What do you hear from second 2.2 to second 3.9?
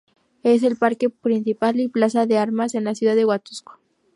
de armas de la ciudad de Huatusco.